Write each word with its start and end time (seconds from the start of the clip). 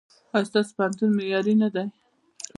ایا 0.35 0.47
ستاسو 0.49 0.71
پوهنتون 0.77 1.09
معیاري 1.17 1.53
نه 1.61 1.67
دی؟ 1.73 1.85